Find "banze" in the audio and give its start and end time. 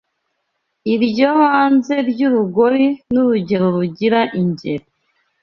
1.39-1.95